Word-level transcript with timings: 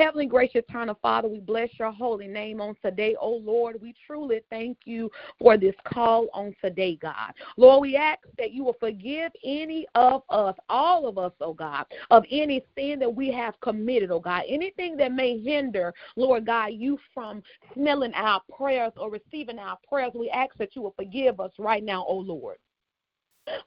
Heavenly, 0.00 0.24
gracious, 0.24 0.64
eternal 0.66 0.98
Father, 1.02 1.28
we 1.28 1.40
bless 1.40 1.68
your 1.78 1.92
holy 1.92 2.26
name 2.26 2.58
on 2.58 2.74
today. 2.82 3.16
Oh 3.20 3.34
Lord, 3.34 3.82
we 3.82 3.94
truly 4.06 4.40
thank 4.48 4.78
you 4.86 5.10
for 5.38 5.58
this 5.58 5.74
call 5.84 6.28
on 6.32 6.56
today, 6.64 6.96
God. 6.96 7.34
Lord, 7.58 7.82
we 7.82 7.96
ask 7.96 8.20
that 8.38 8.52
you 8.52 8.64
will 8.64 8.76
forgive 8.80 9.30
any 9.44 9.86
of 9.94 10.22
us, 10.30 10.56
all 10.70 11.06
of 11.06 11.18
us, 11.18 11.32
oh 11.42 11.52
God, 11.52 11.84
of 12.10 12.24
any 12.30 12.64
sin 12.74 12.98
that 13.00 13.14
we 13.14 13.30
have 13.30 13.60
committed, 13.60 14.10
oh 14.10 14.20
God. 14.20 14.44
Anything 14.48 14.96
that 14.96 15.12
may 15.12 15.38
hinder, 15.38 15.92
Lord 16.16 16.46
God, 16.46 16.68
you 16.72 16.98
from 17.12 17.42
smelling 17.74 18.14
our 18.14 18.40
prayers 18.56 18.92
or 18.96 19.10
receiving 19.10 19.58
our 19.58 19.76
prayers, 19.86 20.12
we 20.14 20.30
ask 20.30 20.56
that 20.56 20.74
you 20.74 20.80
will 20.80 20.94
forgive 20.96 21.40
us 21.40 21.52
right 21.58 21.84
now, 21.84 22.06
oh 22.08 22.16
Lord. 22.16 22.56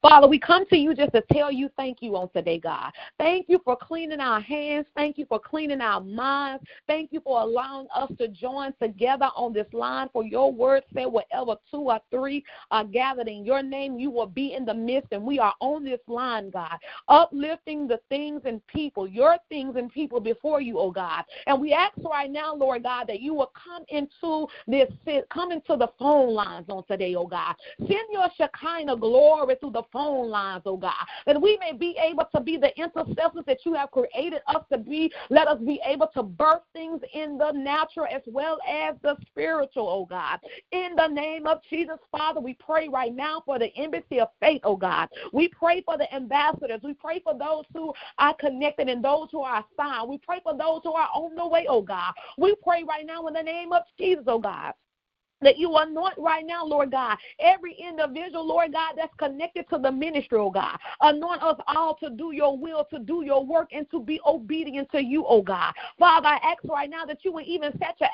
Father, 0.01 0.27
we 0.27 0.39
come 0.39 0.65
to 0.68 0.77
you 0.77 0.94
just 0.94 1.13
to 1.13 1.24
tell 1.31 1.51
you 1.51 1.69
thank 1.77 2.01
you 2.01 2.15
on 2.15 2.30
today, 2.30 2.59
God. 2.59 2.91
Thank 3.18 3.47
you 3.50 3.59
for 3.63 3.75
cleaning 3.75 4.19
our 4.19 4.39
hands. 4.39 4.85
Thank 4.95 5.18
you 5.18 5.25
for 5.27 5.39
cleaning 5.39 5.81
our 5.81 6.01
minds. 6.01 6.63
Thank 6.88 7.12
you 7.12 7.21
for 7.21 7.41
allowing 7.41 7.88
us 7.95 8.12
to 8.18 8.27
join 8.27 8.74
together 8.81 9.30
on 9.35 9.53
this 9.53 9.68
line. 9.74 10.09
For 10.13 10.24
your 10.24 10.51
word 10.51 10.83
said, 10.94 11.06
wherever 11.06 11.56
two 11.69 11.89
or 11.89 12.00
three 12.12 12.44
are 12.71 12.83
gathered 12.83 13.27
in 13.27 13.45
your 13.45 13.62
name, 13.62 14.00
you 14.00 14.09
will 14.09 14.27
be 14.27 14.53
in 14.53 14.65
the 14.65 14.74
midst. 14.74 15.12
And 15.12 15.24
we 15.24 15.39
are 15.39 15.53
on 15.59 15.83
this 15.83 16.00
line, 16.07 16.50
God, 16.50 16.77
uplifting 17.07 17.88
the 17.88 18.00
things 18.09 18.41
and 18.45 18.65
people, 18.68 19.07
your 19.07 19.38
things 19.50 19.75
and 19.75 19.91
people 19.91 20.19
before 20.19 20.62
you, 20.62 20.80
oh 20.80 20.91
God. 20.91 21.24
And 21.47 21.59
we 21.59 21.74
ask 21.74 21.94
right 22.03 22.31
now, 22.31 22.56
Lord 22.56 22.83
God, 22.83 23.07
that 23.07 23.21
you 23.21 23.33
will 23.33 23.51
come 23.62 23.83
into 23.89 24.47
this, 24.68 24.89
come 25.31 25.51
into 25.51 25.75
the 25.75 25.89
phone 26.00 26.33
lines 26.33 26.65
on 26.69 26.83
today, 26.85 27.15
oh 27.15 27.27
God. 27.27 27.56
Send 27.80 28.07
your 28.12 28.27
Shekinah 28.38 28.97
glory 28.97 29.56
through 29.59 29.71
the 29.73 29.83
phone 29.91 30.29
lines, 30.29 30.63
oh 30.65 30.77
God, 30.77 30.93
that 31.25 31.41
we 31.41 31.57
may 31.57 31.73
be 31.73 31.97
able 32.01 32.25
to 32.33 32.41
be 32.41 32.57
the 32.57 32.75
intercessors 32.79 33.43
that 33.45 33.59
you 33.65 33.73
have 33.73 33.91
created 33.91 34.41
us 34.47 34.63
to 34.71 34.77
be. 34.77 35.11
Let 35.29 35.47
us 35.47 35.59
be 35.59 35.81
able 35.85 36.07
to 36.15 36.23
birth 36.23 36.61
things 36.73 37.01
in 37.13 37.37
the 37.37 37.51
natural 37.51 38.07
as 38.09 38.21
well 38.27 38.59
as 38.67 38.95
the 39.01 39.17
spiritual, 39.27 39.87
oh 39.89 40.05
God. 40.05 40.39
In 40.71 40.95
the 40.95 41.07
name 41.07 41.47
of 41.47 41.59
Jesus, 41.69 41.97
Father, 42.11 42.39
we 42.39 42.53
pray 42.53 42.87
right 42.87 43.13
now 43.13 43.41
for 43.45 43.59
the 43.59 43.75
embassy 43.75 44.19
of 44.19 44.29
faith, 44.39 44.61
oh 44.63 44.77
God. 44.77 45.09
We 45.33 45.49
pray 45.49 45.81
for 45.81 45.97
the 45.97 46.13
ambassadors. 46.13 46.81
We 46.83 46.93
pray 46.93 47.19
for 47.23 47.37
those 47.37 47.65
who 47.73 47.93
are 48.19 48.35
connected 48.35 48.89
and 48.89 49.03
those 49.03 49.27
who 49.31 49.41
are 49.41 49.63
assigned. 49.73 50.09
We 50.09 50.19
pray 50.19 50.39
for 50.43 50.55
those 50.57 50.81
who 50.83 50.93
are 50.93 51.09
on 51.13 51.35
the 51.35 51.47
way, 51.47 51.65
oh 51.67 51.81
God. 51.81 52.13
We 52.37 52.55
pray 52.63 52.83
right 52.87 53.05
now 53.05 53.27
in 53.27 53.33
the 53.33 53.43
name 53.43 53.73
of 53.73 53.83
Jesus, 53.97 54.25
oh 54.27 54.39
God 54.39 54.73
that 55.44 55.57
you 55.57 55.75
anoint 55.75 56.16
right 56.18 56.45
now, 56.45 56.66
Lord 56.66 56.92
God, 56.92 57.18
every 57.40 57.74
individual, 57.74 58.48
Lord 58.48 58.74
God, 58.74 58.94
that's 58.98 59.13
connected 59.18 59.68
to 59.69 59.78
the 59.78 59.92
ministry, 59.92 60.40
oh 60.40 60.50
God. 60.50 60.78
Anoint 61.01 61.42
us 61.42 61.57
all 61.68 61.95
to 61.95 62.10
do 62.10 62.31
your 62.34 62.57
will, 62.57 62.86
to 62.92 63.00
do 63.00 63.24
your 63.25 63.45
work, 63.45 63.69
and 63.74 63.90
to 63.92 64.01
be 64.01 64.19
obedient 64.25 64.92
to 64.92 65.04
you, 65.04 65.25
oh 65.28 65.42
God. 65.42 65.74
Father, 66.00 66.28
I 66.28 66.36
ask 66.44 66.63
right 66.66 66.90
now 66.90 67.06
that 67.06 67.24
you 67.24 67.31
would 67.34 67.45
even 67.45 67.72
set, 67.80 67.95
your 68.00 68.10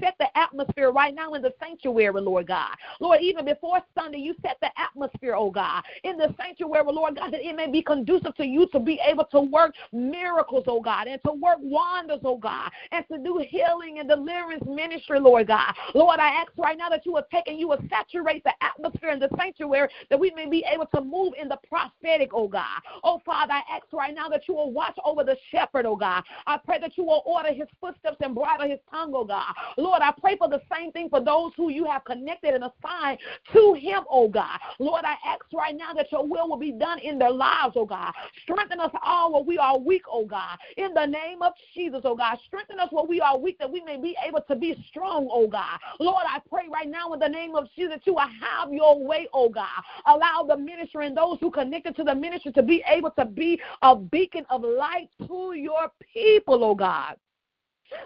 set 0.00 0.14
the 0.18 0.26
atmosphere 0.36 0.90
right 0.90 1.14
now 1.14 1.34
in 1.34 1.42
the 1.42 1.52
sanctuary, 1.60 2.20
Lord 2.20 2.46
God. 2.48 2.74
Lord, 3.00 3.20
even 3.20 3.44
before 3.44 3.80
Sunday, 3.96 4.18
you 4.18 4.34
set 4.42 4.58
the 4.60 4.68
atmosphere, 4.78 5.34
oh 5.34 5.50
God, 5.50 5.82
in 6.02 6.16
the 6.16 6.34
sanctuary, 6.40 6.84
Lord 6.86 7.16
God, 7.16 7.32
that 7.32 7.44
it 7.44 7.56
may 7.56 7.70
be 7.70 7.82
conducive 7.82 8.34
to 8.36 8.44
you 8.44 8.68
to 8.68 8.80
be 8.80 9.00
able 9.06 9.24
to 9.26 9.40
work 9.40 9.74
miracles, 9.92 10.64
oh 10.66 10.80
God, 10.80 11.06
and 11.06 11.20
to 11.24 11.32
work 11.32 11.58
wonders, 11.60 12.20
oh 12.24 12.36
God, 12.36 12.70
and 12.92 13.04
to 13.10 13.18
do 13.18 13.44
healing 13.48 13.98
and 13.98 14.08
deliverance 14.08 14.64
ministry, 14.66 15.20
Lord 15.20 15.46
God. 15.48 15.74
Lord, 15.94 16.20
I 16.20 16.28
ask 16.28 16.52
right 16.64 16.78
now 16.78 16.88
that 16.88 17.04
you 17.04 17.12
will 17.12 17.26
take 17.30 17.46
and 17.46 17.58
you 17.58 17.68
will 17.68 17.82
saturate 17.90 18.42
the 18.42 18.52
atmosphere 18.62 19.10
in 19.10 19.20
the 19.20 19.28
sanctuary 19.38 19.88
that 20.08 20.18
we 20.18 20.32
may 20.34 20.48
be 20.48 20.64
able 20.72 20.86
to 20.86 21.00
move 21.02 21.34
in 21.40 21.48
the 21.48 21.58
prophetic, 21.68 22.30
oh 22.32 22.48
God. 22.48 22.80
Oh 23.04 23.20
Father, 23.24 23.52
I 23.52 23.62
ask 23.76 23.84
right 23.92 24.14
now 24.14 24.28
that 24.30 24.48
you 24.48 24.54
will 24.54 24.72
watch 24.72 24.96
over 25.04 25.22
the 25.22 25.36
shepherd, 25.50 25.84
oh 25.84 25.94
God. 25.94 26.24
I 26.46 26.56
pray 26.56 26.78
that 26.80 26.96
you 26.96 27.04
will 27.04 27.22
order 27.26 27.52
his 27.52 27.68
footsteps 27.80 28.16
and 28.20 28.34
bridle 28.34 28.68
his 28.68 28.78
tongue, 28.90 29.12
oh 29.14 29.24
God. 29.24 29.52
Lord, 29.76 30.00
I 30.02 30.12
pray 30.18 30.36
for 30.38 30.48
the 30.48 30.62
same 30.74 30.90
thing 30.92 31.10
for 31.10 31.22
those 31.22 31.52
who 31.56 31.68
you 31.68 31.84
have 31.84 32.04
connected 32.04 32.54
and 32.54 32.64
assigned 32.64 33.18
to 33.52 33.74
him, 33.74 34.04
oh 34.10 34.28
God. 34.28 34.58
Lord, 34.78 35.04
I 35.04 35.16
ask 35.26 35.44
right 35.52 35.76
now 35.76 35.92
that 35.92 36.10
your 36.10 36.26
will 36.26 36.48
will 36.48 36.56
be 36.56 36.72
done 36.72 36.98
in 37.00 37.18
their 37.18 37.32
lives, 37.32 37.74
oh 37.76 37.84
God. 37.84 38.12
Strengthen 38.42 38.80
us 38.80 38.90
all 39.04 39.34
where 39.34 39.42
we 39.42 39.58
are 39.58 39.78
weak, 39.78 40.02
oh 40.10 40.24
God. 40.24 40.56
In 40.78 40.94
the 40.94 41.04
name 41.04 41.42
of 41.42 41.52
Jesus, 41.74 42.00
oh 42.04 42.16
God. 42.16 42.38
Strengthen 42.46 42.80
us 42.80 42.88
where 42.90 43.04
we 43.04 43.20
are 43.20 43.38
weak 43.38 43.58
that 43.58 43.70
we 43.70 43.82
may 43.82 44.00
be 44.00 44.16
able 44.26 44.40
to 44.48 44.56
be 44.56 44.82
strong, 44.88 45.28
oh 45.30 45.46
God. 45.46 45.78
Lord, 46.00 46.24
I 46.26 46.38
pray 46.48 46.53
right 46.70 46.88
now 46.88 47.12
in 47.12 47.20
the 47.20 47.28
name 47.28 47.54
of 47.54 47.68
Jesus 47.74 47.94
that 47.94 48.06
you 48.06 48.14
will 48.14 48.20
have 48.20 48.72
your 48.72 49.02
way, 49.04 49.28
oh 49.32 49.48
God. 49.48 49.66
Allow 50.06 50.44
the 50.48 50.56
ministry 50.56 51.06
and 51.06 51.16
those 51.16 51.38
who 51.40 51.50
connected 51.50 51.96
to 51.96 52.04
the 52.04 52.14
ministry 52.14 52.52
to 52.52 52.62
be 52.62 52.82
able 52.88 53.10
to 53.12 53.24
be 53.24 53.60
a 53.82 53.96
beacon 53.96 54.44
of 54.50 54.62
light 54.62 55.08
to 55.26 55.52
your 55.54 55.90
people, 56.12 56.64
oh 56.64 56.74
God. 56.74 57.16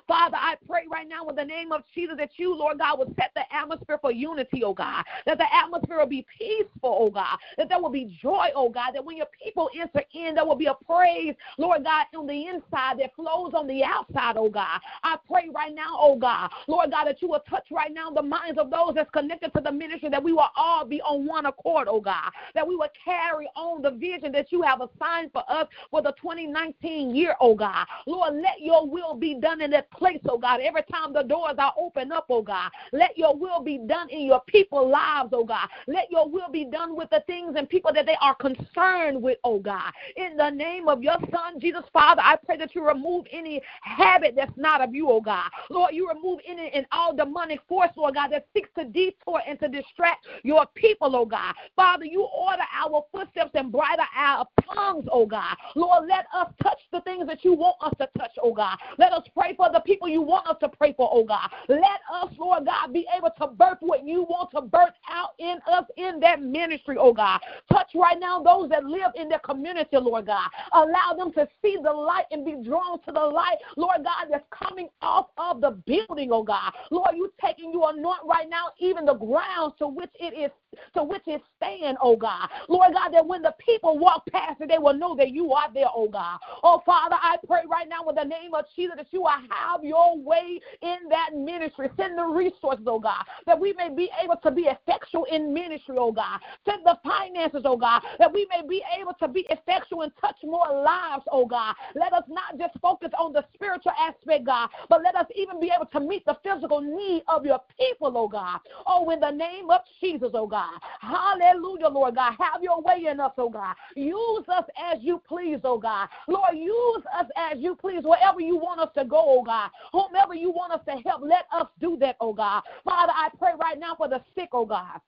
Father, 0.07 0.37
I 0.39 0.57
pray 0.67 0.83
right 0.91 1.09
now 1.09 1.29
in 1.29 1.37
the 1.37 1.45
name 1.45 1.73
of 1.73 1.83
Jesus 1.95 2.17
that 2.19 2.31
you, 2.37 2.57
Lord 2.57 2.79
God, 2.79 2.99
will 2.99 3.15
set 3.19 3.31
the 3.35 3.43
atmosphere 3.55 3.99
for 4.01 4.11
unity, 4.11 4.65
oh 4.65 4.75
God. 4.75 5.05
That 5.27 5.39
the 5.39 5.47
atmosphere 5.55 5.99
will 5.99 6.07
be 6.07 6.27
peaceful, 6.39 6.97
oh 6.99 7.11
God. 7.11 7.39
That 7.57 7.69
there 7.69 7.81
will 7.81 7.91
be 7.91 8.17
joy, 8.21 8.49
oh 8.55 8.69
God. 8.69 8.93
That 8.95 9.05
when 9.05 9.17
your 9.17 9.29
people 9.43 9.71
enter 9.79 10.03
in, 10.15 10.35
there 10.35 10.45
will 10.45 10.57
be 10.57 10.67
a 10.67 10.75
praise, 10.75 11.35
Lord 11.59 11.85
God, 11.85 12.07
on 12.17 12.27
the 12.27 12.47
inside 12.47 12.99
that 13.01 13.15
flows 13.15 13.53
on 13.55 13.67
the 13.67 13.85
outside, 13.85 14.37
oh 14.37 14.49
God. 14.49 14.81
I 15.03 15.17
pray 15.31 15.49
right 15.55 15.75
now, 15.75 15.97
oh 15.99 16.17
God, 16.17 16.51
Lord 16.67 16.91
God, 16.91 17.07
that 17.07 17.23
you 17.23 17.29
will 17.29 17.43
touch 17.49 17.67
right 17.71 17.93
now 17.93 18.11
the 18.11 18.23
minds 18.23 18.59
of 18.59 18.71
those 18.71 18.93
that's 18.95 19.11
connected 19.11 19.53
to 19.55 19.61
the 19.61 19.73
ministry, 19.73 20.09
that 20.11 20.23
we 20.23 20.33
will 20.33 20.51
all 20.57 20.85
be 20.85 21.01
on 21.03 21.27
one 21.27 21.47
accord, 21.47 21.89
oh 21.91 22.01
God. 22.01 22.31
That 22.55 22.67
we 22.67 22.77
will 22.77 22.91
carry 23.05 23.49
on 23.57 23.83
the 23.83 23.91
vision 23.91 24.33
that 24.33 24.51
you 24.51 24.63
have 24.63 24.81
assigned 24.81 25.33
for 25.33 25.45
us 25.49 25.67
for 25.91 26.03
the 26.03 26.13
2019 26.21 27.15
year, 27.15 27.35
oh 27.41 27.55
God. 27.55 27.87
Lord, 28.07 28.35
let 28.35 28.61
your 28.61 28.89
will 28.89 29.15
be 29.15 29.35
done 29.35 29.61
in 29.61 29.68
that 29.71 29.91
place, 29.91 30.21
oh 30.29 30.39
God. 30.39 30.61
Every 30.61 30.83
time 30.91 31.13
the 31.13 31.23
doors 31.23 31.57
are 31.59 31.73
open 31.79 32.13
up, 32.13 32.27
oh 32.29 32.43
God, 32.43 32.71
let 32.93 33.17
your 33.17 33.37
will 33.37 33.63
be 33.63 33.79
done 33.79 34.09
in 34.11 34.23
your 34.23 34.43
people's 34.47 34.91
lives, 34.91 35.31
oh 35.33 35.45
God. 35.45 35.69
Let 35.87 36.11
your 36.11 36.29
will 36.29 36.51
be 36.51 36.65
done 36.65 36.97
with 36.97 37.11
the 37.11 37.23
things 37.27 37.55
and 37.57 37.69
people 37.69 37.93
that 37.95 38.07
they 38.07 38.17
are 38.21 38.35
concerned 38.35 39.23
with, 39.23 39.39
oh 39.45 39.59
God. 39.59 39.93
In 40.17 40.37
the 40.37 40.51
name 40.51 40.89
of 40.89 41.03
your 41.03 41.17
Son, 41.33 41.61
Jesus, 41.61 41.85
Father, 41.93 42.23
I 42.25 42.37
pray 42.37 42.57
that 42.59 42.75
you 42.75 42.87
remove 42.87 43.27
any 43.33 43.61
habit 43.83 44.35
that's 44.37 44.57
not 44.57 44.81
of 44.81 44.95
you, 44.95 45.09
oh 45.11 45.21
God. 45.21 45.51
Lord, 45.71 45.95
you 45.95 46.09
remove 46.09 46.41
any 46.47 46.71
and 46.75 46.87
all 46.93 47.15
demonic 47.15 47.61
force, 47.69 47.91
Lord 47.97 48.15
God, 48.15 48.29
that 48.33 48.47
seeks 48.55 48.71
to 48.79 48.85
detour 48.85 49.41
and 49.47 49.59
to 49.61 49.69
distract 49.69 50.27
your 50.43 50.67
people, 50.75 51.15
oh 51.15 51.27
God. 51.27 51.55
Father, 51.77 52.05
you 52.05 52.23
order 52.23 52.63
our 52.75 53.05
footsteps 53.13 53.51
and 53.55 53.73
bridle 53.73 54.05
our 54.17 54.47
tongues, 54.75 55.07
oh 55.11 55.27
God. 55.27 55.57
Lord, 55.75 56.09
let 56.09 56.27
us 56.35 56.53
touch 56.63 56.79
the 56.93 57.01
things 57.03 57.27
that 57.27 57.45
you 57.45 57.55
want 57.55 57.77
us 57.83 57.93
to 57.99 58.09
touch, 58.19 58.33
oh 58.43 58.53
God. 58.53 58.77
Let 58.99 59.13
us 59.13 59.25
pray 59.37 59.55
for 59.59 59.71
the 59.71 59.81
people 59.81 60.09
you 60.09 60.23
want 60.23 60.47
us 60.47 60.57
to 60.61 60.69
pray 60.69 60.95
for, 60.95 61.11
oh 61.12 61.25
God. 61.25 61.50
Let 61.69 62.00
us, 62.15 62.33
Lord 62.38 62.65
God, 62.65 62.93
be 62.95 63.07
able 63.15 63.31
to 63.38 63.49
birth 63.49 63.79
what 63.81 64.07
you 64.07 64.23
want 64.23 64.50
to 64.53 64.62
birth 64.62 64.95
out 65.11 65.31
in 65.38 65.59
us 65.71 65.85
in 65.99 66.21
that 66.21 66.41
ministry, 66.41 66.97
oh 66.99 67.12
God. 67.12 67.41
Touch 67.71 67.91
right 67.95 68.19
now 68.19 68.43
those 68.43 68.71
that 68.71 68.85
live 68.85 69.12
in 69.17 69.29
their 69.29 69.41
community, 69.41 69.97
Lord 69.97 70.27
God. 70.27 70.49
Allow 70.73 71.15
them 71.19 71.33
to 71.33 71.47
see 71.61 71.77
the 71.83 71.93
light 71.93 72.25
and 72.31 72.45
be 72.45 72.57
drawn 72.65 73.03
to 73.03 73.12
the 73.12 73.21
light, 73.21 73.57
Lord 73.77 74.05
God, 74.05 74.29
that's 74.31 74.45
coming 74.50 74.88
off 75.03 75.27
of 75.37 75.61
the 75.61 75.73
building, 75.87 76.31
oh 76.33 76.45
God. 76.45 76.73
Lord, 76.91 77.11
you 77.17 77.33
taking 77.45 77.73
you 77.73 77.85
anoint 77.85 78.21
right 78.25 78.49
now, 78.49 78.67
even 78.79 79.05
the 79.05 79.15
grounds 79.15 79.75
to 79.81 79.88
which 79.88 80.11
it 80.21 80.33
is 80.38 80.53
to 80.95 81.03
which 81.03 81.23
it 81.27 81.43
stand, 81.57 81.99
oh 82.00 82.17
God. 82.17 82.49
Lord 82.69 82.93
God, 82.95 83.11
that 83.12 83.27
when 83.27 83.43
the 83.43 83.55
people 83.59 83.99
walk 83.99 84.23
past 84.31 84.61
it, 84.61 84.69
they 84.69 84.79
will 84.79 84.95
know 84.95 85.17
that 85.17 85.31
you 85.31 85.53
are 85.53 85.73
there, 85.75 85.88
oh 85.95 86.09
God. 86.09 86.38
Oh 86.62 86.81
Father, 86.87 87.17
I 87.21 87.37
pray 87.47 87.62
right 87.69 87.88
now 87.88 88.09
in 88.09 88.15
the 88.15 88.25
name 88.25 88.55
of 88.55 88.65
Jesus 88.77 88.95
that 88.97 89.09
you 89.11 89.23
will 89.23 89.29
have 89.50 89.85
your 89.85 90.19
way 90.19 90.61
in 90.83 91.09
that 91.11 91.31
ministry. 91.35 91.88
Send 91.97 92.19
the 92.19 92.25
resources, 92.25 92.85
oh 92.87 93.00
God, 93.00 93.25
that 93.47 93.59
we 93.59 93.73
may 93.75 93.88
be 93.95 94.11
able 94.23 94.37
to 94.37 94.50
be 94.50 94.62
effectual 94.62 95.25
in 95.31 95.52
ministry, 95.52 95.97
oh 95.99 96.12
God. 96.12 96.40
Send 96.64 96.85
the 96.85 96.99
finances, 97.02 97.62
oh 97.64 97.76
God, 97.76 98.02
that 98.19 98.33
we 98.33 98.47
may 98.50 98.67
be 98.67 98.83
able 99.00 99.14
to 99.14 99.28
be 99.28 99.47
effectual 99.50 100.02
and 100.02 100.12
touch 100.21 100.37
more 100.45 100.83
lives, 100.83 101.25
oh 101.31 101.47
God. 101.47 101.75
Let 101.95 102.12
us 102.12 102.25
not 102.28 102.59
just 102.59 102.78
focus 102.81 103.11
on 103.19 103.33
the 103.33 103.45
spiritual 103.55 103.93
aspect, 103.99 104.47
God, 104.47 104.69
but 104.88 105.02
let 105.02 105.17
us 105.17 105.26
even 105.35 105.61
be 105.61 105.71
able 105.75 105.87
to 105.87 106.00
meet 106.00 106.25
the 106.26 106.37
physical 106.43 106.81
need 106.81 107.23
of 107.28 107.45
your 107.45 107.61
people, 107.78 108.12
oh 108.17 108.28
God. 108.28 108.61
Oh, 108.87 109.09
in 109.11 109.21
the 109.21 109.31
name 109.31 109.71
of 109.71 109.81
Jesus, 110.00 110.31
oh 110.35 110.47
God. 110.47 110.78
Hallelujah, 111.00 111.88
Lord 111.88 112.14
God. 112.14 112.35
Have 112.38 112.62
your 112.62 112.81
way 112.83 113.07
in 113.11 113.21
us, 113.21 113.33
oh 113.38 113.50
God. 113.50 113.75
Use 113.95 114.45
us 114.49 114.64
as 114.93 114.99
you 115.00 115.23
please, 115.28 115.59
oh 115.64 115.78
God. 115.78 116.09
Lord, 116.28 116.57
use 116.57 117.02
us 117.19 117.26
as 117.37 117.59
you 117.59 117.75
please. 117.75 118.02
Wherever 118.05 118.40
you 118.40 118.57
want 118.57 118.81
us 118.81 118.90
to 118.97 119.05
go, 119.05 119.38
oh 119.38 119.42
God. 119.45 119.71
Whomever 119.92 120.35
you 120.35 120.50
want 120.50 120.73
us 120.73 120.80
to 120.88 121.02
help, 121.09 121.23
let 121.23 121.47
us 121.52 121.66
do 121.80 121.97
that, 122.00 122.16
oh 122.21 122.33
God. 122.33 122.62
Father, 122.85 123.12
I 123.14 123.28
pray 123.38 123.52
right 123.61 123.78
now 123.78 123.95
for 123.97 124.09
the 124.09 124.21
sick, 124.35 124.49
oh 124.52 124.66
God. 124.66 125.00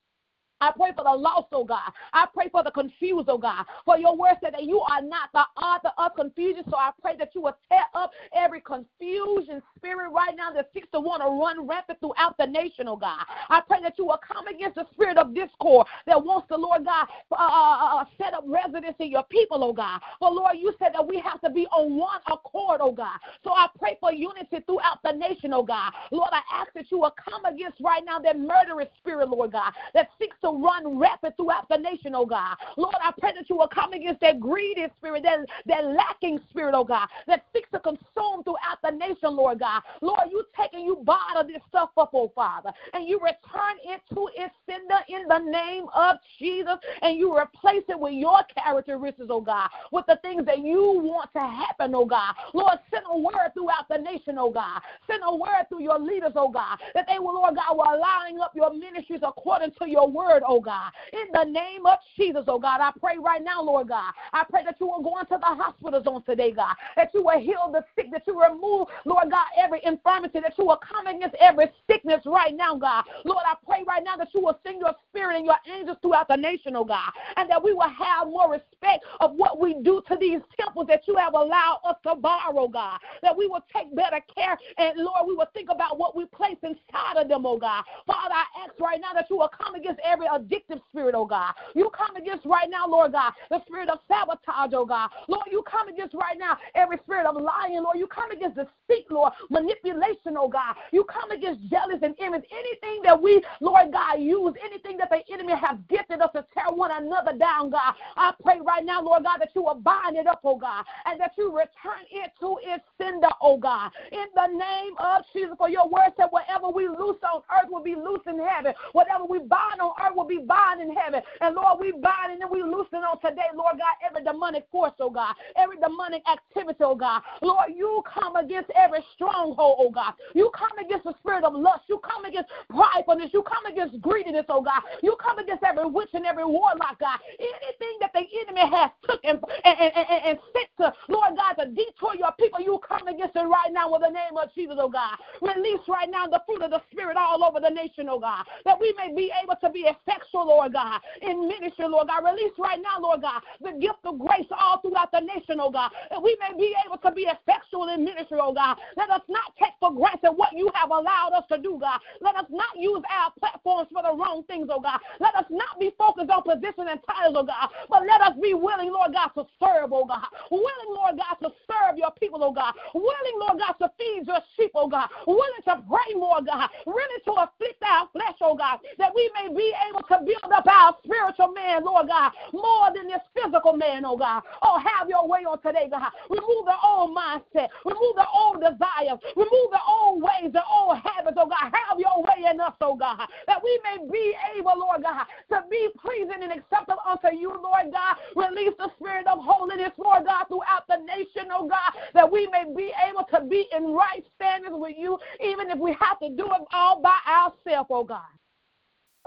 I 0.60 0.72
pray 0.76 0.90
for 0.94 1.04
the 1.04 1.10
lost, 1.10 1.48
oh 1.52 1.64
God. 1.64 1.90
I 2.12 2.26
pray 2.32 2.48
for 2.50 2.62
the 2.62 2.70
confused, 2.70 3.28
oh 3.28 3.38
God. 3.38 3.64
For 3.84 3.98
your 3.98 4.16
word 4.16 4.36
said 4.42 4.54
that 4.54 4.64
you 4.64 4.80
are 4.80 5.02
not 5.02 5.30
the 5.32 5.44
author 5.60 5.90
of 5.98 6.14
confusion. 6.14 6.64
So 6.68 6.76
I 6.76 6.90
pray 7.00 7.16
that 7.18 7.30
you 7.34 7.42
will 7.42 7.56
tear 7.68 7.84
up 7.94 8.10
every 8.34 8.60
confusion 8.60 9.62
spirit 9.76 10.10
right 10.10 10.36
now 10.36 10.52
that 10.52 10.70
seeks 10.74 10.88
to 10.92 11.00
want 11.00 11.22
to 11.22 11.28
run 11.28 11.66
rampant 11.66 11.98
throughout 12.00 12.36
the 12.38 12.46
nation, 12.46 12.88
oh 12.88 12.96
God. 12.96 13.24
I 13.48 13.60
pray 13.66 13.78
that 13.82 13.94
you 13.98 14.06
will 14.06 14.20
come 14.26 14.46
against 14.46 14.76
the 14.76 14.86
spirit 14.92 15.16
of 15.16 15.34
discord 15.34 15.86
that 16.06 16.22
wants 16.22 16.48
the 16.48 16.56
Lord 16.56 16.84
God 16.84 17.06
uh, 17.32 17.34
uh, 17.34 18.00
uh, 18.00 18.04
set 18.18 18.34
up 18.34 18.44
residence 18.46 18.96
in 18.98 19.10
your 19.10 19.24
people, 19.24 19.64
oh 19.64 19.72
God. 19.72 20.00
But 20.20 20.34
Lord, 20.34 20.56
you 20.58 20.72
said 20.78 20.90
that 20.92 21.06
we 21.06 21.20
have 21.20 21.40
to 21.40 21.50
be 21.50 21.66
on 21.68 21.96
one 21.96 22.20
accord, 22.30 22.80
oh 22.82 22.92
God. 22.92 23.18
So 23.44 23.52
I 23.52 23.68
pray 23.78 23.96
for 24.00 24.12
unity 24.12 24.58
throughout 24.66 25.02
the 25.02 25.12
nation, 25.12 25.52
oh 25.54 25.62
God. 25.62 25.92
Lord, 26.10 26.30
I 26.32 26.42
ask 26.52 26.72
that 26.74 26.90
you 26.90 26.98
will 26.98 27.14
come 27.28 27.44
against 27.44 27.80
right 27.80 28.02
now 28.04 28.18
that 28.18 28.38
murderous 28.38 28.88
spirit, 28.98 29.28
Lord 29.28 29.52
God, 29.52 29.72
that 29.94 30.08
seeks 30.18 30.36
to 30.42 30.49
run 30.58 30.98
rapid 30.98 31.36
throughout 31.36 31.68
the 31.68 31.76
nation, 31.76 32.14
oh 32.14 32.26
God. 32.26 32.56
Lord, 32.76 32.96
I 33.02 33.12
pray 33.18 33.32
that 33.36 33.48
you 33.48 33.56
will 33.56 33.68
come 33.68 33.92
against 33.92 34.20
that 34.20 34.40
greedy 34.40 34.86
spirit, 34.98 35.22
that, 35.24 35.38
that 35.66 35.84
lacking 35.84 36.40
spirit, 36.50 36.74
oh 36.74 36.84
God, 36.84 37.08
that 37.26 37.44
seeks 37.54 37.70
to 37.72 37.80
consume 37.80 38.44
throughout 38.44 38.78
the 38.82 38.90
nation, 38.90 39.36
Lord 39.36 39.60
God. 39.60 39.82
Lord, 40.00 40.28
you 40.30 40.44
take 40.58 40.72
and 40.72 40.84
you 40.84 41.02
bottle 41.04 41.44
this 41.44 41.62
stuff 41.68 41.90
up, 41.96 42.10
oh 42.12 42.32
Father, 42.34 42.70
and 42.92 43.08
you 43.08 43.18
return 43.20 43.76
it 43.84 44.00
to 44.14 44.28
its 44.36 44.54
sender 44.66 45.00
in 45.08 45.26
the 45.28 45.38
name 45.38 45.84
of 45.94 46.16
Jesus, 46.38 46.76
and 47.02 47.18
you 47.18 47.36
replace 47.36 47.84
it 47.88 47.98
with 47.98 48.14
your 48.14 48.40
characteristics, 48.56 49.28
oh 49.30 49.40
God, 49.40 49.68
with 49.92 50.06
the 50.06 50.18
things 50.22 50.44
that 50.46 50.58
you 50.58 51.00
want 51.02 51.30
to 51.34 51.40
happen, 51.40 51.94
oh 51.94 52.04
God. 52.04 52.34
Lord, 52.54 52.78
send 52.92 53.04
a 53.10 53.18
word 53.18 53.50
throughout 53.54 53.88
the 53.88 53.98
nation, 53.98 54.36
oh 54.38 54.50
God. 54.50 54.80
Send 55.06 55.22
a 55.24 55.34
word 55.34 55.66
through 55.68 55.82
your 55.82 55.98
leaders, 55.98 56.32
oh 56.36 56.50
God, 56.50 56.78
that 56.94 57.06
they 57.08 57.18
will, 57.18 57.34
Lord 57.34 57.56
God, 57.56 57.76
will 57.76 58.00
lining 58.00 58.40
up 58.40 58.52
your 58.54 58.72
ministries 58.72 59.20
according 59.22 59.72
to 59.80 59.88
your 59.88 60.08
word, 60.08 60.39
oh 60.46 60.60
God. 60.60 60.92
In 61.12 61.28
the 61.32 61.44
name 61.44 61.86
of 61.86 61.98
Jesus, 62.16 62.44
oh 62.48 62.58
God, 62.58 62.80
I 62.80 62.90
pray 62.98 63.16
right 63.22 63.42
now, 63.42 63.62
Lord 63.62 63.88
God. 63.88 64.12
I 64.32 64.44
pray 64.48 64.64
that 64.64 64.76
you 64.80 64.86
will 64.86 65.02
go 65.02 65.18
into 65.18 65.36
the 65.38 65.54
hospitals 65.62 66.06
on 66.06 66.22
today, 66.22 66.52
God, 66.52 66.74
that 66.96 67.10
you 67.14 67.24
will 67.24 67.40
heal 67.40 67.70
the 67.72 67.84
sick, 67.96 68.10
that 68.12 68.22
you 68.26 68.40
remove, 68.40 68.88
Lord 69.04 69.30
God, 69.30 69.46
every 69.58 69.80
infirmity, 69.84 70.40
that 70.40 70.54
you 70.58 70.66
will 70.66 70.78
come 70.78 71.06
against 71.06 71.36
every 71.40 71.66
sickness 71.88 72.20
right 72.26 72.54
now, 72.54 72.76
God. 72.76 73.04
Lord, 73.24 73.44
I 73.46 73.54
pray 73.66 73.84
right 73.86 74.02
now 74.04 74.16
that 74.16 74.28
you 74.34 74.40
will 74.40 74.58
send 74.64 74.80
your 74.80 74.94
spirit 75.08 75.36
and 75.36 75.46
your 75.46 75.56
angels 75.72 75.98
throughout 76.02 76.28
the 76.28 76.36
nation, 76.36 76.76
oh 76.76 76.84
God, 76.84 77.10
and 77.36 77.48
that 77.50 77.62
we 77.62 77.72
will 77.72 77.88
have 77.88 78.26
more 78.28 78.50
respect 78.50 79.04
of 79.20 79.32
what 79.34 79.60
we 79.60 79.74
do 79.82 80.02
to 80.08 80.16
these 80.20 80.40
temples 80.58 80.86
that 80.88 81.02
you 81.06 81.16
have 81.16 81.34
allowed 81.34 81.80
us 81.84 81.96
to 82.04 82.14
borrow, 82.14 82.68
God. 82.68 82.98
That 83.22 83.36
we 83.36 83.46
will 83.46 83.64
take 83.74 83.94
better 83.94 84.20
care, 84.34 84.58
and 84.78 84.98
Lord, 84.98 85.26
we 85.26 85.34
will 85.34 85.48
think 85.54 85.68
about 85.70 85.98
what 85.98 86.16
we 86.16 86.26
place 86.26 86.56
inside 86.62 87.16
of 87.16 87.28
them, 87.28 87.46
oh 87.46 87.58
God. 87.58 87.84
Father, 88.06 88.34
I 88.34 88.44
ask 88.64 88.78
right 88.80 89.00
now 89.00 89.12
that 89.14 89.26
you 89.30 89.36
will 89.36 89.50
come 89.50 89.74
against 89.74 90.00
every 90.04 90.26
addictive 90.38 90.80
spirit, 90.90 91.14
oh 91.14 91.26
God. 91.26 91.54
You 91.74 91.90
come 91.96 92.16
against 92.16 92.44
right 92.46 92.68
now, 92.70 92.86
Lord 92.86 93.12
God, 93.12 93.32
the 93.50 93.60
spirit 93.66 93.88
of 93.88 93.98
sabotage, 94.08 94.72
oh 94.74 94.86
God. 94.86 95.10
Lord, 95.28 95.46
you 95.50 95.62
come 95.70 95.88
against 95.88 96.14
right 96.14 96.38
now 96.38 96.56
every 96.74 96.98
spirit 97.04 97.26
of 97.26 97.36
lying, 97.36 97.82
Lord. 97.82 97.98
You 97.98 98.06
come 98.06 98.30
against 98.30 98.56
deceit, 98.56 99.06
Lord, 99.10 99.32
manipulation, 99.50 100.36
oh 100.36 100.48
God. 100.48 100.76
You 100.92 101.04
come 101.04 101.30
against 101.30 101.68
jealous 101.70 101.98
and 102.02 102.14
image. 102.20 102.44
Anything 102.50 103.02
that 103.04 103.20
we, 103.20 103.42
Lord 103.60 103.92
God, 103.92 104.20
use, 104.20 104.54
anything 104.64 104.96
that 104.98 105.10
the 105.10 105.20
enemy 105.32 105.54
has 105.54 105.78
gifted 105.88 106.20
us 106.20 106.30
to 106.34 106.44
tear 106.54 106.72
one 106.72 106.90
another 106.92 107.36
down, 107.36 107.70
God. 107.70 107.94
I 108.16 108.32
pray 108.42 108.60
right 108.64 108.84
now, 108.84 109.02
Lord 109.02 109.24
God, 109.24 109.38
that 109.38 109.50
you 109.54 109.62
will 109.62 109.80
bind 109.80 110.16
it 110.16 110.26
up, 110.26 110.40
oh 110.44 110.56
God, 110.56 110.84
and 111.06 111.20
that 111.20 111.32
you 111.38 111.50
return 111.50 112.04
it 112.10 112.32
to 112.40 112.58
its 112.62 112.84
sender, 112.98 113.28
oh 113.40 113.56
God. 113.56 113.90
In 114.12 114.26
the 114.34 114.46
name 114.46 114.94
of 114.98 115.22
Jesus, 115.32 115.54
for 115.58 115.68
your 115.68 115.88
word 115.88 116.12
said, 116.16 116.26
whatever 116.30 116.68
we 116.68 116.88
loose 116.88 117.18
on 117.22 117.42
earth 117.50 117.70
will 117.70 117.82
be 117.82 117.94
loose 117.94 118.22
in 118.26 118.38
heaven. 118.38 118.72
Whatever 118.92 119.24
we 119.24 119.38
bind 119.38 119.80
on 119.80 119.92
earth 120.00 120.16
will 120.20 120.28
be 120.28 120.38
bind 120.38 120.80
in 120.80 120.94
heaven. 120.94 121.22
And 121.40 121.54
Lord, 121.56 121.80
we 121.80 121.92
bind 121.92 122.40
and 122.40 122.50
we 122.50 122.62
loosen 122.62 123.00
on 123.00 123.18
today, 123.20 123.48
Lord 123.54 123.78
God, 123.78 123.96
every 124.04 124.22
demonic 124.22 124.66
force, 124.70 124.92
oh 125.00 125.10
God, 125.10 125.34
every 125.56 125.76
demonic 125.78 126.22
activity, 126.30 126.84
oh 126.84 126.94
God. 126.94 127.22
Lord, 127.40 127.72
you 127.74 128.02
come 128.12 128.36
against 128.36 128.70
every 128.76 129.00
stronghold, 129.14 129.76
oh 129.80 129.90
God. 129.90 130.12
You 130.34 130.50
come 130.54 130.76
against 130.78 131.04
the 131.04 131.14
spirit 131.20 131.44
of 131.44 131.54
lust. 131.54 131.84
You 131.88 132.00
come 132.04 132.24
against 132.24 132.50
pridefulness. 132.68 133.32
You 133.32 133.42
come 133.42 133.64
against 133.66 134.00
greediness, 134.02 134.44
oh 134.48 134.60
God. 134.60 134.82
You 135.02 135.16
come 135.20 135.38
against 135.38 135.64
every 135.64 135.86
witch 135.86 136.10
and 136.12 136.26
every 136.26 136.44
warlock, 136.44 137.00
God. 137.00 137.18
Anything 137.38 137.96
that 138.00 138.12
the 138.12 138.24
enemy 138.44 138.68
has 138.68 138.90
took 139.08 139.20
and, 139.24 139.40
and, 139.64 139.76
and, 139.80 139.92
and, 139.96 140.20
and 140.26 140.38
sent 140.52 140.68
to, 140.78 140.92
Lord 141.08 141.32
God, 141.36 141.64
to 141.64 141.70
detour 141.70 142.14
your 142.18 142.32
people, 142.38 142.60
you 142.60 142.78
come 142.86 143.08
against 143.08 143.36
it 143.36 143.48
right 143.48 143.72
now 143.72 143.90
with 143.90 144.02
the 144.02 144.10
name 144.12 144.36
of 144.36 144.52
Jesus, 144.54 144.76
oh 144.78 144.88
God. 144.90 145.16
Release 145.40 145.80
right 145.88 146.10
now 146.10 146.26
the 146.26 146.42
fruit 146.44 146.62
of 146.62 146.70
the 146.70 146.82
Spirit 146.92 147.16
all 147.16 147.42
over 147.44 147.60
the 147.60 147.70
nation, 147.70 148.08
oh 148.10 148.20
God, 148.20 148.44
that 148.64 148.78
we 148.78 148.92
may 148.96 149.14
be 149.14 149.32
able 149.42 149.56
to 149.60 149.70
be 149.70 149.86
effectual, 150.10 150.46
Lord 150.48 150.72
God, 150.72 151.00
in 151.22 151.46
ministry, 151.48 151.86
Lord 151.86 152.08
God. 152.08 152.24
Release 152.24 152.52
right 152.58 152.80
now, 152.82 153.00
Lord 153.00 153.22
God, 153.22 153.42
the 153.60 153.72
gift 153.78 154.02
of 154.04 154.18
grace 154.18 154.46
all 154.58 154.80
throughout 154.80 155.12
the 155.12 155.20
nation, 155.20 155.60
oh 155.60 155.70
God, 155.70 155.90
that 156.10 156.22
we 156.22 156.36
may 156.40 156.56
be 156.58 156.74
able 156.86 156.98
to 156.98 157.12
be 157.12 157.22
effectual 157.22 157.88
in 157.88 158.04
ministry, 158.04 158.38
oh 158.40 158.52
God. 158.52 158.76
Let 158.96 159.10
us 159.10 159.22
not 159.28 159.54
take 159.58 159.74
for 159.78 159.92
granted 159.94 160.32
what 160.32 160.50
you 160.52 160.70
have 160.74 160.90
allowed 160.90 161.32
us 161.34 161.44
to 161.52 161.58
do, 161.58 161.78
God. 161.80 162.00
Let 162.20 162.36
us 162.36 162.46
not 162.50 162.76
use 162.76 163.02
our 163.10 163.32
platforms 163.38 163.88
for 163.92 164.02
the 164.02 164.14
wrong 164.14 164.44
things, 164.46 164.68
oh 164.70 164.80
God. 164.80 165.00
Let 165.20 165.34
us 165.34 165.46
not 165.50 165.78
be 165.78 165.92
focused 165.96 166.30
on 166.30 166.42
position 166.42 166.88
and 166.90 167.00
titles, 167.06 167.36
oh 167.38 167.46
God, 167.46 167.68
but 167.88 168.02
let 168.06 168.20
us 168.20 168.34
be 168.40 168.54
willing, 168.54 168.90
Lord 168.90 169.12
God, 169.12 169.30
to 169.38 169.46
serve, 169.62 169.92
oh 169.92 170.04
God. 170.04 170.26
Willing, 170.50 170.90
Lord 170.90 171.14
God, 171.16 171.36
to 171.46 171.54
serve 171.80 171.98
your 171.98 172.10
people, 172.18 172.42
oh 172.42 172.52
God. 172.52 172.74
Willing, 172.94 173.36
Lord 173.38 173.58
God, 173.58 173.74
to 173.80 173.90
feed 173.98 174.26
your 174.26 174.40
sheep, 174.56 174.72
oh 174.74 174.88
God. 174.88 175.08
Willing 175.26 175.64
to 175.64 175.82
pray 175.88 176.14
more, 176.14 176.40
God. 176.42 176.68
Willing 176.86 177.22
to 177.24 177.32
afflict 177.32 177.82
our 177.82 178.08
flesh, 178.12 178.36
oh 178.40 178.54
God, 178.54 178.78
that 178.98 179.14
we 179.14 179.30
may 179.34 179.48
be 179.54 179.72
able 179.88 180.02
to 180.02 180.18
build 180.24 180.52
up 180.52 180.66
our 180.66 180.94
spiritual 181.04 181.52
man, 181.52 181.84
Lord 181.84 182.08
God, 182.08 182.32
more 182.52 182.90
than 182.94 183.08
this 183.08 183.22
physical 183.34 183.72
man, 183.74 184.04
oh 184.04 184.16
God. 184.16 184.42
Oh, 184.62 184.78
have 184.78 185.08
your 185.08 185.26
way 185.26 185.40
on 185.48 185.60
today, 185.62 185.88
God. 185.90 186.10
Remove 186.28 186.64
the 186.66 186.76
old 186.84 187.16
mindset. 187.16 187.68
Remove 187.84 188.14
the 188.16 188.26
old 188.32 188.60
desires. 188.60 189.18
Remove 189.36 189.68
the 189.72 189.82
old 189.86 190.22
ways, 190.22 190.52
the 190.52 190.62
old 190.64 190.98
habits, 190.98 191.36
oh 191.38 191.48
God. 191.48 191.72
Have 191.72 191.98
your 191.98 192.22
way 192.22 192.50
in 192.50 192.60
us, 192.60 192.74
oh 192.80 192.96
God, 192.96 193.26
that 193.46 193.62
we 193.62 193.72
may 193.84 193.98
be 194.10 194.34
able, 194.56 194.78
Lord 194.78 195.02
God, 195.02 195.24
to 195.50 195.64
be 195.70 195.88
pleasing 196.00 196.42
and 196.42 196.52
acceptable 196.52 197.02
unto 197.06 197.34
you, 197.36 197.50
Lord 197.50 197.92
God. 197.92 198.16
Release 198.36 198.74
the 198.78 198.90
spirit 198.96 199.26
of 199.26 199.38
holiness, 199.40 199.92
Lord 199.96 200.26
God, 200.26 200.44
throughout 200.48 200.86
the 200.88 200.98
nation, 201.06 201.50
oh 201.52 201.66
God, 201.70 201.92
that 202.14 202.30
we 202.30 202.46
may 202.48 202.64
be 202.76 202.92
able 203.08 203.24
to 203.34 203.42
be 203.46 203.66
in 203.76 203.92
right 203.92 204.24
standings 204.36 204.74
with 204.76 204.96
you, 204.98 205.18
even 205.42 205.70
if 205.70 205.78
we 205.78 205.96
have 206.00 206.18
to 206.20 206.30
do 206.30 206.46
it 206.46 206.62
all 206.72 207.00
by 207.00 207.18
ourselves, 207.28 207.88
oh 207.90 208.04
God. 208.04 208.22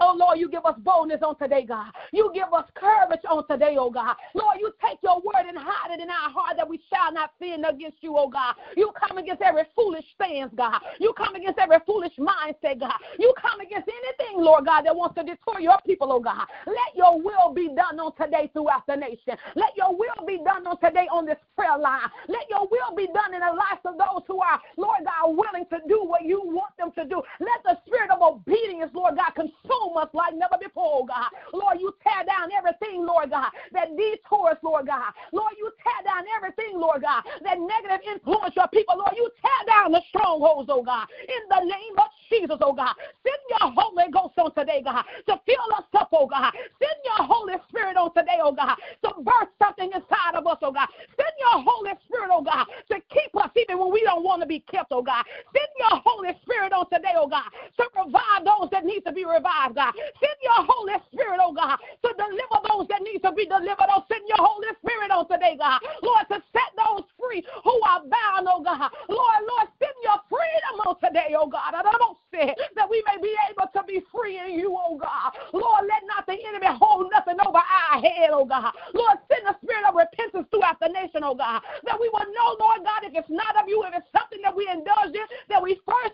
Oh, 0.04 0.14
Lord, 0.14 0.38
you 0.38 0.50
give 0.50 0.66
us 0.66 0.74
boldness 0.84 1.22
on 1.22 1.34
today, 1.38 1.64
God. 1.64 1.90
You 2.12 2.30
give 2.34 2.52
us 2.52 2.66
courage 2.74 3.24
on 3.24 3.46
today, 3.48 3.76
oh 3.78 3.90
God. 3.90 4.16
Lord, 4.34 4.58
you 4.60 4.70
take 4.84 4.98
your 5.02 5.16
word 5.16 5.48
and 5.48 5.56
hide 5.56 5.96
it 5.96 6.00
in 6.02 6.10
our 6.10 6.28
heart 6.28 6.58
that 6.58 6.68
we 6.68 6.78
shall 6.92 7.10
not 7.10 7.30
sin 7.40 7.64
against 7.64 7.96
you, 8.02 8.14
oh 8.18 8.28
God. 8.28 8.54
You 8.76 8.92
come 9.00 9.16
against 9.16 9.40
every 9.40 9.62
foolish 9.74 10.04
stance, 10.14 10.52
God. 10.54 10.76
You 11.00 11.14
come 11.16 11.34
against 11.34 11.58
every 11.58 11.78
foolish 11.86 12.12
mindset, 12.20 12.80
God. 12.80 13.00
You 13.18 13.32
come 13.40 13.60
against 13.60 13.88
anything, 13.88 14.44
Lord 14.44 14.66
God, 14.66 14.84
that 14.84 14.94
wants 14.94 15.16
to 15.16 15.24
destroy 15.24 15.64
your 15.64 15.78
people, 15.86 16.12
oh 16.12 16.20
God. 16.20 16.44
Let 16.66 16.92
your 16.94 17.16
will 17.16 17.54
be 17.54 17.72
done 17.72 17.98
on 17.98 18.12
today 18.20 18.50
throughout 18.52 18.84
the 18.86 18.96
nation. 18.96 19.40
Let 19.56 19.72
your 19.74 19.96
will 19.96 20.26
be 20.26 20.36
done 20.44 20.66
on 20.66 20.76
today 20.84 21.08
on 21.08 21.24
this 21.24 21.40
prayer 21.56 21.78
line. 21.80 22.12
Let 22.28 22.44
your 22.50 22.68
will 22.68 22.92
be 22.94 23.08
done 23.08 23.32
in 23.32 23.40
the 23.40 23.56
lives 23.56 23.80
of 23.88 23.96
those 23.96 24.20
who 24.28 24.44
are, 24.44 24.60
Lord 24.76 25.00
God, 25.00 25.32
willing 25.32 25.64
to 25.72 25.80
do 25.88 26.04
what 26.04 26.28
you 26.28 26.44
want 26.44 26.76
them 26.76 26.92
to 26.92 27.08
do. 27.08 27.22
Let 27.40 27.64
the 27.64 27.80
spirit 27.88 28.10
of 28.12 28.20
obedience, 28.20 28.92
Lord 28.92 29.16
God, 29.16 29.32
consume 29.32 29.93
consume 29.94 30.02
us 30.02 30.14
like 30.14 30.34
never 30.34 30.56
before, 30.60 31.06
God. 31.06 31.30
Lord, 31.52 31.78
you 31.80 31.94
tear 32.02 32.24
down 32.24 32.50
everything, 32.56 33.04
Lord 33.06 33.30
God, 33.30 33.50
that 33.72 33.96
detours, 33.96 34.58
Lord 34.62 34.86
God. 34.86 35.12
Lord, 35.32 35.52
you 35.58 35.70
tear 35.82 36.04
down 36.04 36.24
everything, 36.36 36.78
Lord 36.78 37.02
God, 37.02 37.22
that 37.42 37.58
negative 37.58 38.00
influence 38.06 38.54
your 38.56 38.68
people. 38.68 38.96
Lord, 38.98 39.14
you 39.16 39.28
tear 39.40 39.60
down 39.66 39.92
the 39.92 40.02
strongholds, 40.08 40.68
oh 40.70 40.82
God, 40.82 41.06
in 41.28 41.42
the 41.48 41.64
name 41.64 41.94
of 41.98 42.08
Jesus, 42.30 42.58
oh 42.60 42.72
God. 42.72 42.94
Send 43.22 43.40
your 43.48 43.72
Holy 43.72 44.10
Ghost 44.12 44.34
on 44.38 44.52
today, 44.54 44.82
God, 44.84 45.04
to 45.26 45.40
fill 45.46 45.70
us 45.76 45.88
up, 45.94 46.10
oh 46.12 46.26
God. 46.26 46.52
Send 46.78 46.98
your 47.04 47.26
Holy 47.26 47.54
Spirit 47.68 47.96
on 47.96 48.12
today, 48.14 48.38
oh 48.42 48.52
God, 48.52 48.76
to 49.04 49.10
birth 49.22 49.50
something 49.58 49.90
inside 49.92 50.34
of 50.34 50.46
us, 50.46 50.58
oh 50.62 50.72
God. 50.72 50.88
Send 51.16 51.34
your 51.38 51.62
Holy 51.64 51.92
Spirit, 52.06 52.30
oh 52.32 52.42
God, 52.42 52.66
to 52.90 52.96
keep 53.12 53.34
us 53.36 53.50
even 53.56 53.78
when 53.78 53.92
we 53.92 54.02
don't 54.02 54.24
want 54.24 54.42
to 54.42 54.46
be 54.46 54.60
kept, 54.70 54.92
oh 54.92 55.02
God. 55.02 55.24
Send 55.52 55.70
your 55.78 56.00
Holy 56.04 56.32
Spirit 56.42 56.72
on 56.72 56.88
today, 56.90 57.14
oh 57.16 57.28
God, 57.28 57.48
to 57.76 57.84
revive 57.96 58.44
those 58.44 58.70
that 58.72 58.84
need 58.84 59.02
to 59.06 59.12
be 59.12 59.24
revived, 59.24 59.76
God. 59.76 59.92
Send 60.20 60.38
your 60.42 60.60
Holy 60.66 60.94
Spirit, 61.12 61.40
oh 61.42 61.52
God, 61.52 61.76
to 61.76 62.10
deliver 62.16 62.58
those 62.68 62.86
that 62.88 63.02
need 63.02 63.20
to 63.22 63.32
be 63.32 63.46
delivered. 63.46 63.88
Oh, 63.90 64.04
send 64.08 64.24
your 64.28 64.40
Holy 64.40 64.68
Spirit 64.80 65.10
on 65.10 65.28
today, 65.28 65.56
God. 65.58 65.80
Lord, 66.02 66.26
to 66.28 66.42
set 66.52 66.70
those 66.76 67.04
free 67.18 67.44
who 67.62 67.74
are 67.86 68.00
bound, 68.04 68.48
oh 68.50 68.62
God. 68.62 68.90
Lord, 69.08 69.40
Lord, 69.46 69.68
send 69.78 69.96
your 70.02 70.18
freedom 70.28 70.74
on 70.86 70.96
today, 71.14 71.34
oh 71.38 71.46
God. 71.46 71.70
That 71.74 72.90
we 72.90 73.02
may 73.06 73.22
be 73.22 73.30
able 73.48 73.70
to 73.70 73.82
be 73.86 74.02
free 74.10 74.40
in 74.42 74.58
you, 74.58 74.74
oh 74.74 74.98
God. 74.98 75.32
Lord, 75.52 75.86
let 75.86 76.02
not 76.06 76.26
the 76.26 76.34
enemy 76.48 76.66
hold 76.66 77.10
nothing 77.12 77.36
over 77.46 77.62
our 77.62 78.00
head, 78.02 78.30
oh 78.32 78.44
God. 78.44 78.74
Lord, 78.92 79.18
send 79.30 79.46
the 79.46 79.54
spirit 79.62 79.86
of 79.86 79.94
repentance 79.94 80.48
throughout 80.50 80.80
the 80.80 80.88
nation, 80.88 81.22
oh 81.22 81.34
God, 81.38 81.62
that 81.84 81.94
we 81.94 82.10
will 82.10 82.26
know, 82.34 82.56
Lord 82.58 82.82
God, 82.82 83.06
if 83.06 83.14
it's 83.14 83.30
not 83.30 83.54
of 83.54 83.68
you, 83.68 83.84
if 83.86 83.94
it's 83.94 84.10
something 84.10 84.42
that 84.42 84.54
we 84.54 84.66
indulge 84.66 85.14
in, 85.14 85.26
that 85.48 85.62
we 85.62 85.78
first 85.86 86.13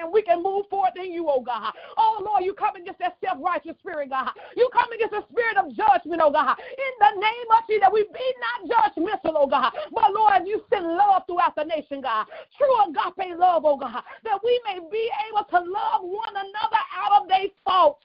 and 0.00 0.12
we 0.12 0.22
can 0.22 0.42
move 0.42 0.66
forward 0.70 0.92
in 0.96 1.12
you, 1.12 1.26
oh 1.28 1.40
God. 1.40 1.72
Oh 1.96 2.22
Lord, 2.24 2.44
you 2.44 2.54
come 2.54 2.76
against 2.76 3.00
that 3.00 3.16
self 3.24 3.38
righteous 3.40 3.76
spirit, 3.78 4.10
God. 4.10 4.30
You 4.56 4.68
come 4.72 4.90
against 4.92 5.12
the 5.12 5.24
spirit 5.30 5.56
of 5.56 5.74
judgment, 5.74 6.20
oh 6.22 6.30
God. 6.30 6.56
In 6.58 6.94
the 7.00 7.20
name 7.20 7.48
of 7.56 7.66
Jesus, 7.68 7.82
that 7.82 7.92
we 7.92 8.04
be 8.04 8.26
not 8.40 8.94
judgmental, 8.94 9.34
oh 9.36 9.46
God. 9.46 9.72
But 9.92 10.12
Lord, 10.12 10.42
you 10.46 10.62
send 10.70 10.86
love 10.86 11.22
throughout 11.26 11.54
the 11.56 11.64
nation, 11.64 12.00
God. 12.00 12.26
True 12.56 12.90
agape 12.90 13.38
love, 13.38 13.62
oh 13.64 13.76
God, 13.76 14.02
that 14.24 14.38
we 14.44 14.60
may 14.64 14.78
be 14.90 15.10
able 15.30 15.44
to 15.44 15.58
love 15.58 16.02
one 16.02 16.34
another 16.34 16.82
out 16.96 17.22
of 17.22 17.28
their 17.28 17.48
faults. 17.64 18.04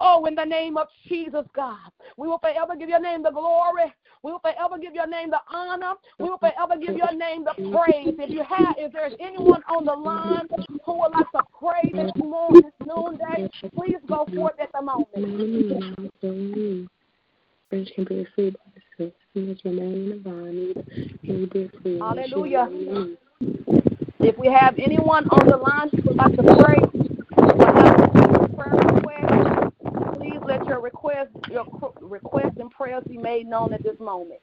Oh, 0.00 0.26
in 0.26 0.34
the 0.34 0.44
name 0.44 0.76
of 0.76 0.88
Jesus, 1.08 1.46
God, 1.54 1.78
we 2.16 2.26
will 2.26 2.38
forever 2.38 2.74
give 2.76 2.88
your 2.88 3.00
name 3.00 3.22
the 3.22 3.30
glory. 3.30 3.94
We 4.24 4.32
will 4.32 4.38
forever 4.38 4.78
give 4.80 4.94
your 4.94 5.06
name 5.06 5.28
the 5.30 5.40
honor. 5.52 5.92
We 6.18 6.30
will 6.30 6.38
forever 6.38 6.80
give 6.80 6.96
your 6.96 7.12
name 7.14 7.44
the 7.44 7.52
praise. 7.76 8.14
If 8.18 8.30
you 8.30 8.42
have, 8.42 8.74
if 8.78 8.90
there's 8.90 9.12
anyone 9.20 9.62
on 9.68 9.84
the 9.84 9.92
line 9.92 10.48
who 10.86 10.98
would 10.98 11.12
like 11.12 11.30
to 11.32 11.42
pray 11.60 11.92
this 11.92 12.10
morning, 12.16 12.62
this 12.62 12.72
noonday, 12.86 13.50
please 13.76 13.98
go 14.08 14.26
forth 14.34 14.54
at 14.58 14.72
the 14.72 14.80
moment. 14.80 15.10
Hallelujah. 22.00 22.68
If 24.20 24.38
we 24.38 24.46
have 24.48 24.78
anyone 24.78 25.28
on 25.28 25.46
the 25.46 25.58
line 25.58 25.90
who 25.90 26.00
would 26.08 26.16
like 26.16 26.34
to 26.36 26.42
pray, 26.64 26.80
let 30.56 30.66
your 30.68 30.80
request, 30.80 31.30
your 31.50 31.66
requests 32.00 32.58
and 32.58 32.70
prayers 32.70 33.02
be 33.08 33.18
made 33.18 33.46
known 33.46 33.72
at 33.72 33.82
this 33.82 33.98
moment. 33.98 34.40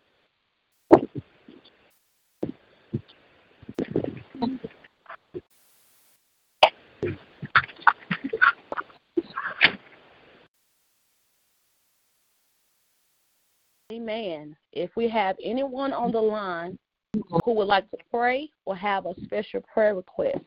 Amen. 13.92 14.56
If 14.72 14.90
we 14.96 15.10
have 15.10 15.36
anyone 15.44 15.92
on 15.92 16.12
the 16.12 16.20
line 16.20 16.78
who 17.14 17.54
would 17.54 17.68
like 17.68 17.90
to 17.92 17.98
pray 18.10 18.50
or 18.66 18.76
have 18.76 19.06
a 19.06 19.14
special 19.24 19.62
prayer 19.74 19.96
request, 19.96 20.40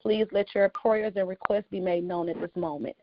please 0.00 0.26
let 0.32 0.54
your 0.54 0.68
prayers 0.68 1.14
and 1.16 1.26
requests 1.26 1.64
be 1.70 1.80
made 1.80 2.04
known 2.04 2.28
at 2.28 2.38
this 2.40 2.50
moment. 2.54 2.94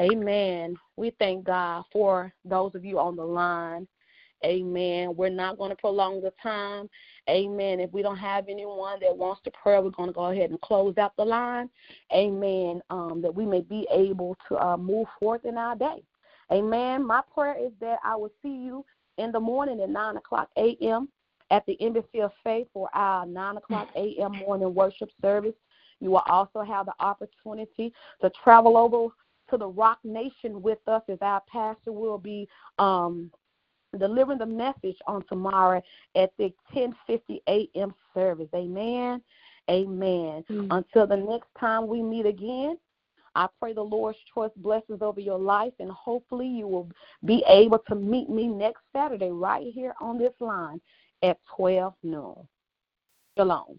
Amen. 0.00 0.76
We 0.96 1.10
thank 1.18 1.44
God 1.44 1.84
for 1.92 2.32
those 2.44 2.74
of 2.74 2.84
you 2.84 2.98
on 2.98 3.16
the 3.16 3.24
line. 3.24 3.86
Amen. 4.44 5.16
We're 5.16 5.30
not 5.30 5.58
going 5.58 5.70
to 5.70 5.76
prolong 5.76 6.20
the 6.20 6.32
time. 6.40 6.88
Amen. 7.28 7.80
If 7.80 7.92
we 7.92 8.02
don't 8.02 8.18
have 8.18 8.44
anyone 8.48 9.00
that 9.00 9.16
wants 9.16 9.42
to 9.44 9.50
pray, 9.50 9.80
we're 9.80 9.90
going 9.90 10.08
to 10.08 10.14
go 10.14 10.26
ahead 10.26 10.50
and 10.50 10.60
close 10.60 10.96
out 10.98 11.16
the 11.16 11.24
line. 11.24 11.68
Amen. 12.12 12.80
Um, 12.90 13.20
that 13.22 13.34
we 13.34 13.44
may 13.44 13.62
be 13.62 13.86
able 13.92 14.36
to 14.48 14.56
uh, 14.64 14.76
move 14.76 15.08
forth 15.18 15.44
in 15.44 15.58
our 15.58 15.74
day. 15.74 16.02
Amen. 16.52 17.04
My 17.04 17.20
prayer 17.34 17.56
is 17.58 17.72
that 17.80 17.98
I 18.04 18.14
will 18.14 18.32
see 18.42 18.54
you 18.54 18.84
in 19.18 19.32
the 19.32 19.40
morning 19.40 19.80
at 19.80 19.90
9 19.90 20.16
o'clock 20.16 20.48
a.m. 20.56 21.08
at 21.50 21.66
the 21.66 21.80
Embassy 21.82 22.20
of 22.20 22.30
Faith 22.44 22.68
for 22.72 22.88
our 22.94 23.26
9 23.26 23.56
o'clock 23.56 23.88
a.m. 23.96 24.36
morning 24.36 24.72
worship 24.72 25.10
service. 25.20 25.54
You 26.00 26.10
will 26.10 26.22
also 26.26 26.62
have 26.62 26.86
the 26.86 26.94
opportunity 27.00 27.92
to 28.20 28.30
travel 28.42 28.76
over 28.76 29.08
to 29.50 29.56
the 29.56 29.68
Rock 29.68 29.98
Nation 30.04 30.62
with 30.62 30.78
us 30.86 31.02
as 31.08 31.18
our 31.20 31.42
pastor 31.50 31.92
will 31.92 32.18
be 32.18 32.48
um, 32.78 33.30
delivering 33.98 34.38
the 34.38 34.46
message 34.46 34.96
on 35.06 35.24
tomorrow 35.28 35.82
at 36.14 36.30
the 36.38 36.52
10:50 36.74 37.40
a.m. 37.48 37.94
service. 38.14 38.48
Amen. 38.54 39.22
Amen. 39.70 40.44
Mm-hmm. 40.50 40.66
Until 40.70 41.06
the 41.06 41.16
next 41.16 41.48
time 41.58 41.86
we 41.86 42.02
meet 42.02 42.26
again, 42.26 42.78
I 43.34 43.48
pray 43.60 43.72
the 43.72 43.82
Lord's 43.82 44.18
choice 44.34 44.50
blessings 44.56 45.02
over 45.02 45.20
your 45.20 45.38
life, 45.38 45.72
and 45.78 45.90
hopefully 45.90 46.46
you 46.46 46.66
will 46.66 46.90
be 47.24 47.44
able 47.46 47.78
to 47.88 47.94
meet 47.94 48.28
me 48.28 48.48
next 48.48 48.80
Saturday 48.92 49.30
right 49.30 49.66
here 49.72 49.94
on 50.00 50.18
this 50.18 50.32
line 50.40 50.80
at 51.22 51.38
12 51.56 51.94
noon. 52.02 52.34
Shalom. 53.36 53.78